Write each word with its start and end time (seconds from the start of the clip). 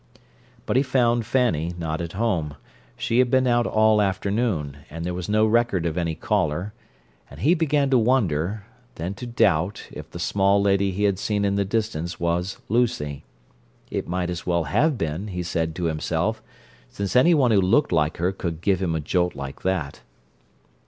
But 0.65 0.77
he 0.77 0.81
found 0.81 1.27
Fanny 1.27 1.75
not 1.77 2.01
at 2.01 2.13
home; 2.13 2.55
she 2.97 3.19
had 3.19 3.29
been 3.29 3.45
out 3.45 3.67
all 3.67 4.01
afternoon; 4.01 4.77
and 4.89 5.05
there 5.05 5.13
was 5.13 5.29
no 5.29 5.45
record 5.45 5.85
of 5.85 5.95
any 5.95 6.15
caller—and 6.15 7.39
he 7.41 7.53
began 7.53 7.91
to 7.91 7.99
wonder, 7.99 8.65
then 8.95 9.13
to 9.13 9.27
doubt 9.27 9.87
if 9.91 10.09
the 10.09 10.17
small 10.17 10.59
lady 10.59 10.89
he 10.89 11.03
had 11.03 11.19
seen 11.19 11.45
in 11.45 11.53
the 11.53 11.65
distance 11.65 12.19
was 12.19 12.57
Lucy. 12.67 13.25
It 13.91 14.07
might 14.07 14.31
as 14.31 14.43
well 14.43 14.63
have 14.63 14.97
been, 14.97 15.27
he 15.27 15.43
said 15.43 15.75
to 15.75 15.83
himself—since 15.83 17.15
any 17.15 17.35
one 17.35 17.51
who 17.51 17.61
looked 17.61 17.91
like 17.91 18.17
her 18.17 18.31
could 18.31 18.61
give 18.61 18.81
him 18.81 18.95
"a 18.95 18.99
jolt 18.99 19.35
like 19.35 19.61
that!" 19.61 20.01